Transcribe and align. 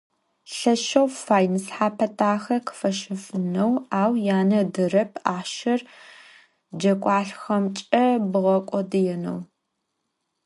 Lheşşeu 0.55 1.07
fay 1.23 1.45
nısxhape 1.53 2.07
daxe 2.17 2.57
khıfaşefıneu, 2.65 3.71
au 4.01 4.13
yane 4.27 4.59
ıderep 4.65 5.11
axhşer 5.35 5.79
cegualhexemç'e 6.81 8.05
bğek'odıneu. 8.31 9.39